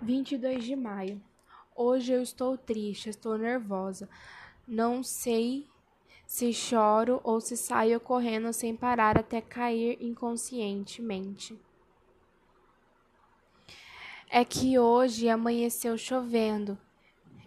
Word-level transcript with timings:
22 0.00 0.64
de 0.64 0.76
maio. 0.76 1.20
Hoje 1.74 2.12
eu 2.12 2.22
estou 2.22 2.56
triste, 2.56 3.08
estou 3.08 3.38
nervosa. 3.38 4.08
Não 4.66 5.02
sei 5.02 5.66
se 6.26 6.52
choro 6.52 7.20
ou 7.24 7.40
se 7.40 7.56
saio 7.56 7.98
correndo 7.98 8.52
sem 8.52 8.76
parar 8.76 9.16
até 9.16 9.40
cair 9.40 9.96
inconscientemente. 10.00 11.58
É 14.30 14.44
que 14.44 14.78
hoje 14.78 15.28
amanheceu 15.28 15.96
chovendo 15.96 16.76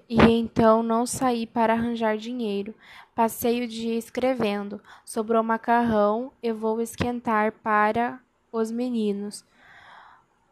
e 0.10 0.20
então 0.20 0.84
não 0.84 1.06
saí 1.06 1.48
para 1.48 1.72
arranjar 1.72 2.18
dinheiro. 2.18 2.76
Passei 3.16 3.64
o 3.64 3.68
dia 3.68 3.98
escrevendo. 3.98 4.82
Sobrou 5.06 5.42
macarrão, 5.42 6.34
eu 6.44 6.54
vou 6.54 6.82
esquentar 6.82 7.54
para 7.64 8.20
os 8.52 8.72
meninos. 8.72 9.46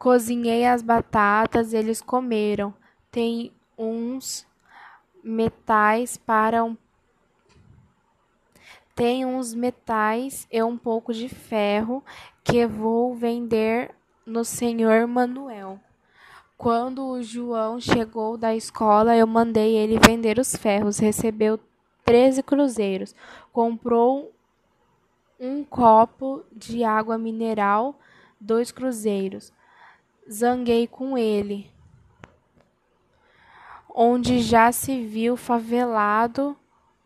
Cozinhei 0.00 0.64
as 0.64 0.80
batatas, 0.80 1.74
eles 1.74 2.00
comeram. 2.00 2.72
Tem 3.12 3.52
uns 3.76 4.46
metais 5.22 6.16
para 6.16 6.64
um 6.64 6.74
tem 8.94 9.26
uns 9.26 9.52
metais 9.52 10.48
e 10.50 10.62
um 10.62 10.78
pouco 10.78 11.12
de 11.12 11.28
ferro 11.28 12.02
que 12.42 12.66
vou 12.66 13.14
vender 13.14 13.94
no 14.24 14.42
senhor 14.42 15.06
Manuel. 15.06 15.78
Quando 16.56 17.06
o 17.06 17.22
João 17.22 17.78
chegou 17.78 18.38
da 18.38 18.56
escola, 18.56 19.14
eu 19.14 19.26
mandei 19.26 19.76
ele 19.76 19.98
vender 19.98 20.38
os 20.38 20.56
ferros. 20.56 20.98
Recebeu 20.98 21.60
13 22.06 22.42
cruzeiros. 22.42 23.14
Comprou 23.52 24.32
um 25.38 25.62
copo 25.62 26.42
de 26.50 26.84
água 26.84 27.18
mineral, 27.18 27.98
dois 28.40 28.72
cruzeiros 28.72 29.52
zanguei 30.30 30.86
com 30.86 31.18
ele, 31.18 31.68
onde 33.92 34.40
já 34.40 34.70
se 34.70 35.04
viu 35.04 35.36
favelado 35.36 36.56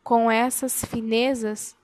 com 0.02 0.30
essas 0.30 0.84
finezas. 0.84 1.74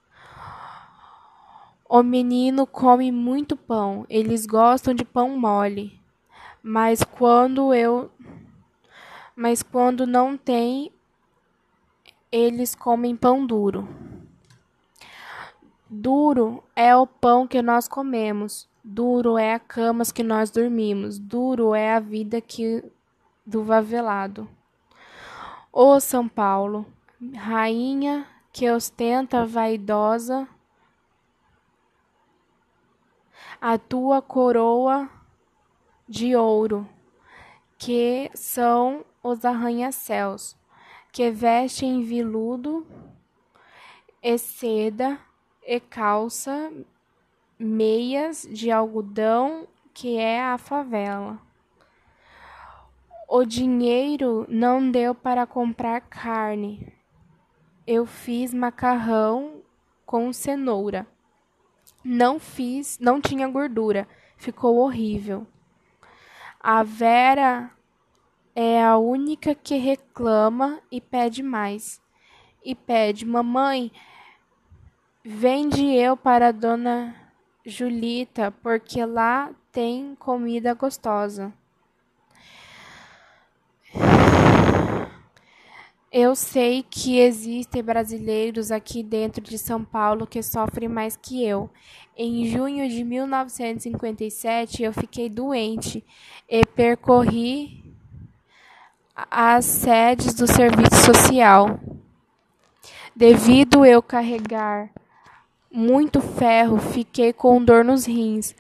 O 1.88 2.02
menino 2.02 2.66
come 2.66 3.10
muito 3.10 3.56
pão, 3.56 4.05
eles 4.08 4.44
gostam 4.44 4.92
de 4.92 5.05
pão 5.05 5.38
mole, 5.38 5.98
mas 6.62 7.02
quando 7.02 7.72
eu 7.72 8.10
mas 9.34 9.62
quando 9.62 10.06
não 10.06 10.36
tem, 10.36 10.92
eles 12.30 12.75
comem 12.75 13.16
pão 13.16 13.47
duro. 13.47 13.88
Duro 15.88 16.62
é 16.77 16.94
o 16.94 17.06
pão 17.06 17.47
que 17.47 17.62
nós 17.62 17.88
comemos. 17.88 18.69
Duro 18.92 19.38
é 19.38 19.55
a 19.55 19.60
cama 19.60 20.02
que 20.12 20.20
nós 20.20 20.50
dormimos, 20.50 21.16
duro 21.16 21.77
é 21.77 21.94
a 21.94 22.00
vida 22.00 22.41
que 22.41 22.83
do 23.47 23.62
vavelado. 23.62 24.50
Ô 25.72 26.00
São 26.00 26.28
Paulo, 26.28 26.84
rainha 27.36 28.27
que 28.52 28.69
ostenta 28.69 29.47
vaidosa 29.47 30.48
a 33.60 33.78
tua 33.78 34.20
coroa 34.20 35.08
de 36.08 36.34
ouro, 36.34 36.84
que 37.78 38.28
são 38.34 39.04
os 39.22 39.44
arranha-céus, 39.44 40.56
que 41.12 41.30
vestem 41.30 42.02
viludo 42.02 42.84
e 44.20 44.36
seda 44.36 45.16
e 45.64 45.78
calça 45.78 46.72
meias 47.61 48.48
de 48.50 48.70
algodão 48.70 49.69
que 49.92 50.16
é 50.16 50.42
a 50.42 50.56
favela. 50.56 51.39
O 53.28 53.44
dinheiro 53.44 54.47
não 54.48 54.91
deu 54.91 55.14
para 55.14 55.47
comprar 55.47 56.00
carne. 56.00 56.91
Eu 57.86 58.06
fiz 58.06 58.55
macarrão 58.55 59.62
com 60.06 60.32
cenoura. 60.32 61.06
Não 62.03 62.41
fiz, 62.41 62.98
não 62.98 63.21
tinha 63.21 63.47
gordura. 63.47 64.09
Ficou 64.38 64.78
horrível. 64.78 65.47
A 66.59 66.82
Vera 66.82 67.71
é 68.54 68.82
a 68.82 68.97
única 68.97 69.54
que 69.54 69.77
reclama 69.77 70.81
e 70.91 70.98
pede 70.98 71.42
mais. 71.42 72.00
E 72.65 72.75
pede: 72.75 73.27
Mamãe, 73.27 73.92
vende 75.22 75.94
eu 75.94 76.16
para 76.16 76.48
a 76.48 76.53
dona 76.53 77.21
Julita, 77.65 78.50
porque 78.62 79.04
lá 79.04 79.50
tem 79.71 80.15
comida 80.15 80.72
gostosa. 80.75 81.53
Eu 86.12 86.34
sei 86.34 86.82
que 86.82 87.21
existem 87.21 87.84
brasileiros 87.84 88.72
aqui 88.72 89.00
dentro 89.00 89.41
de 89.41 89.56
São 89.56 89.84
Paulo 89.84 90.26
que 90.26 90.43
sofrem 90.43 90.88
mais 90.88 91.16
que 91.16 91.44
eu. 91.44 91.71
Em 92.16 92.47
junho 92.47 92.88
de 92.88 93.04
1957, 93.04 94.82
eu 94.82 94.92
fiquei 94.92 95.28
doente 95.28 96.04
e 96.48 96.66
percorri 96.66 97.94
as 99.15 99.65
sedes 99.66 100.34
do 100.34 100.48
serviço 100.48 100.97
social. 101.04 101.78
Devido 103.15 103.84
eu 103.84 104.03
carregar 104.03 104.91
muito 105.70 106.20
ferro, 106.20 106.78
fiquei 106.78 107.32
com 107.32 107.64
dor 107.64 107.84
nos 107.84 108.04
rins. 108.06 108.54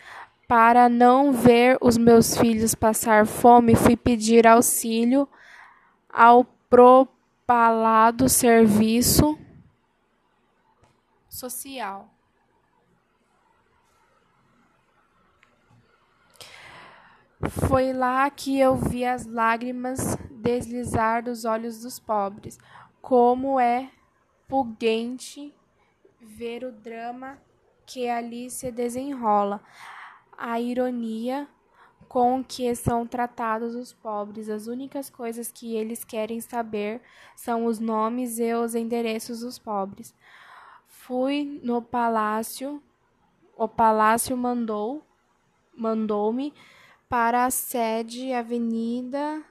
Para 0.46 0.88
não 0.88 1.32
ver 1.32 1.76
os 1.80 1.96
meus 1.96 2.36
filhos 2.36 2.74
passar 2.74 3.26
fome, 3.26 3.74
fui 3.74 3.96
pedir 3.96 4.46
auxílio 4.46 5.28
ao 6.08 6.44
propalado 6.68 8.28
serviço 8.28 9.38
social. 11.28 12.08
Foi 17.48 17.92
lá 17.92 18.28
que 18.28 18.58
eu 18.58 18.76
vi 18.76 19.04
as 19.04 19.24
lágrimas 19.24 20.16
deslizar 20.30 21.22
dos 21.22 21.44
olhos 21.44 21.80
dos 21.80 21.98
pobres. 21.98 22.58
Como 23.00 23.58
é 23.58 23.90
pungente 24.46 25.54
ver 26.20 26.64
o 26.64 26.72
drama 26.72 27.38
que 27.86 28.08
ali 28.08 28.50
se 28.50 28.70
desenrola, 28.70 29.60
a 30.36 30.60
ironia 30.60 31.48
com 32.08 32.42
que 32.42 32.74
são 32.74 33.06
tratados 33.06 33.74
os 33.74 33.92
pobres. 33.92 34.48
As 34.48 34.66
únicas 34.66 35.08
coisas 35.08 35.52
que 35.52 35.76
eles 35.76 36.04
querem 36.04 36.40
saber 36.40 37.00
são 37.36 37.66
os 37.66 37.78
nomes 37.78 38.38
e 38.38 38.52
os 38.52 38.74
endereços 38.74 39.40
dos 39.40 39.58
pobres. 39.58 40.14
Fui 40.86 41.60
no 41.62 41.80
palácio, 41.80 42.82
o 43.56 43.68
palácio 43.68 44.36
mandou 44.36 45.04
mandou-me 45.72 46.52
para 47.08 47.46
a 47.46 47.50
sede 47.50 48.32
Avenida 48.32 49.42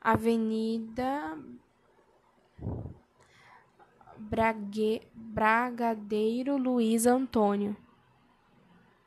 Avenida 0.00 1.38
Brague, 4.20 5.00
Bragadeiro 5.14 6.58
Luiz 6.58 7.06
Antônio. 7.06 7.74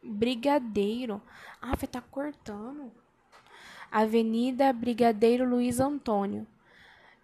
Brigadeiro. 0.01 1.21
Ah, 1.61 1.75
vai 1.75 1.87
tá 1.87 2.01
cortando. 2.01 2.91
Avenida 3.91 4.73
Brigadeiro 4.73 5.47
Luiz 5.47 5.79
Antônio. 5.79 6.47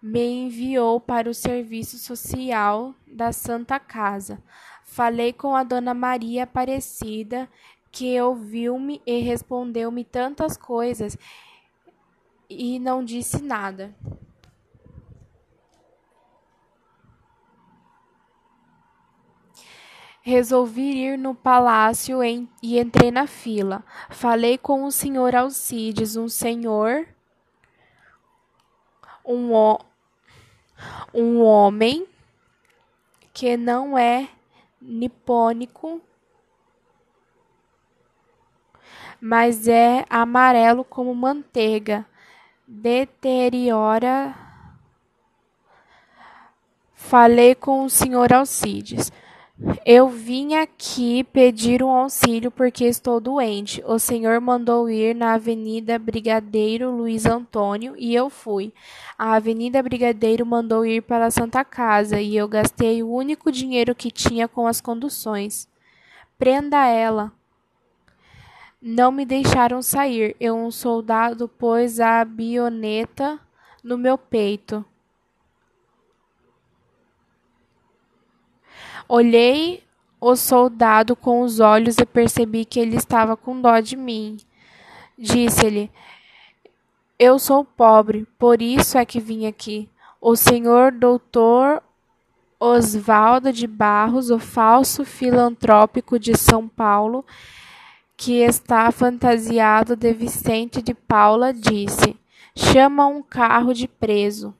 Me 0.00 0.24
enviou 0.24 1.00
para 1.00 1.28
o 1.28 1.34
serviço 1.34 1.98
social 1.98 2.94
da 3.06 3.32
Santa 3.32 3.80
Casa. 3.80 4.40
Falei 4.84 5.32
com 5.32 5.56
a 5.56 5.64
dona 5.64 5.92
Maria 5.92 6.44
Aparecida, 6.44 7.48
que 7.90 8.18
ouviu-me 8.20 9.02
e 9.04 9.18
respondeu-me 9.18 10.04
tantas 10.04 10.56
coisas 10.56 11.18
e 12.48 12.78
não 12.78 13.04
disse 13.04 13.42
nada. 13.42 13.94
Resolvi 20.30 20.92
ir 20.96 21.18
no 21.18 21.34
palácio 21.34 22.22
em, 22.22 22.48
e 22.62 22.78
entrei 22.78 23.10
na 23.10 23.26
fila. 23.26 23.82
Falei 24.08 24.56
com 24.56 24.84
o 24.84 24.92
senhor 24.92 25.34
Alcides, 25.34 26.14
um 26.14 26.28
senhor, 26.28 27.04
um, 29.24 29.50
um 31.12 31.42
homem 31.42 32.06
que 33.34 33.56
não 33.56 33.98
é 33.98 34.28
nipônico, 34.80 36.00
mas 39.20 39.66
é 39.66 40.04
amarelo 40.08 40.84
como 40.84 41.12
manteiga. 41.12 42.06
Deteriora. 42.68 44.32
Falei 46.94 47.56
com 47.56 47.84
o 47.84 47.90
senhor 47.90 48.32
Alcides. 48.32 49.10
Eu 49.84 50.08
vim 50.08 50.54
aqui 50.54 51.22
pedir 51.22 51.82
um 51.82 51.90
auxílio 51.90 52.50
porque 52.50 52.84
estou 52.84 53.20
doente. 53.20 53.82
O 53.86 53.98
senhor 53.98 54.40
mandou 54.40 54.88
ir 54.88 55.14
na 55.14 55.34
Avenida 55.34 55.98
Brigadeiro 55.98 56.90
Luiz 56.90 57.26
Antônio 57.26 57.94
e 57.98 58.14
eu 58.14 58.30
fui. 58.30 58.72
A 59.18 59.34
Avenida 59.34 59.82
Brigadeiro 59.82 60.46
mandou 60.46 60.86
ir 60.86 61.02
para 61.02 61.26
a 61.26 61.30
Santa 61.30 61.62
Casa 61.62 62.18
e 62.20 62.34
eu 62.34 62.48
gastei 62.48 63.02
o 63.02 63.12
único 63.12 63.52
dinheiro 63.52 63.94
que 63.94 64.10
tinha 64.10 64.48
com 64.48 64.66
as 64.66 64.80
conduções. 64.80 65.68
Prenda 66.38 66.86
ela. 66.86 67.30
Não 68.80 69.12
me 69.12 69.26
deixaram 69.26 69.82
sair. 69.82 70.34
Eu, 70.40 70.56
um 70.56 70.70
soldado, 70.70 71.46
pôs 71.46 72.00
a 72.00 72.24
bioneta 72.24 73.38
no 73.84 73.98
meu 73.98 74.16
peito. 74.16 74.82
Olhei 79.12 79.82
o 80.20 80.36
soldado 80.36 81.16
com 81.16 81.40
os 81.40 81.58
olhos 81.58 81.98
e 81.98 82.06
percebi 82.06 82.64
que 82.64 82.78
ele 82.78 82.94
estava 82.94 83.36
com 83.36 83.60
dó 83.60 83.80
de 83.80 83.96
mim. 83.96 84.36
Disse-lhe: 85.18 85.90
Eu 87.18 87.36
sou 87.36 87.64
pobre, 87.64 88.24
por 88.38 88.62
isso 88.62 88.96
é 88.96 89.04
que 89.04 89.18
vim 89.18 89.48
aqui. 89.48 89.90
O 90.20 90.36
senhor 90.36 90.92
doutor 90.92 91.82
Osvaldo 92.60 93.52
de 93.52 93.66
Barros, 93.66 94.30
o 94.30 94.38
falso 94.38 95.04
filantrópico 95.04 96.16
de 96.16 96.38
São 96.38 96.68
Paulo, 96.68 97.24
que 98.16 98.34
está 98.34 98.92
fantasiado 98.92 99.96
de 99.96 100.12
Vicente 100.12 100.80
de 100.80 100.94
Paula, 100.94 101.52
disse: 101.52 102.16
Chama 102.54 103.08
um 103.08 103.24
carro 103.24 103.74
de 103.74 103.88
preso. 103.88 104.54